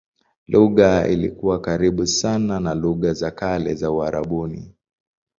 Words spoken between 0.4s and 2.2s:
Lugha ilikuwa karibu